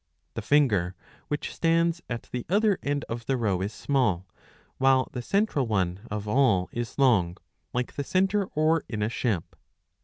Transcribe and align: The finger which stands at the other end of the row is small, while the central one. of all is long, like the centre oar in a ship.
The 0.33 0.41
finger 0.41 0.95
which 1.27 1.53
stands 1.53 2.01
at 2.09 2.27
the 2.31 2.43
other 2.49 2.79
end 2.81 3.05
of 3.07 3.27
the 3.27 3.37
row 3.37 3.61
is 3.61 3.71
small, 3.71 4.25
while 4.79 5.07
the 5.13 5.21
central 5.21 5.67
one. 5.67 6.07
of 6.09 6.27
all 6.27 6.69
is 6.71 6.97
long, 6.97 7.37
like 7.71 7.93
the 7.93 8.03
centre 8.03 8.45
oar 8.55 8.83
in 8.89 9.03
a 9.03 9.09
ship. 9.09 9.55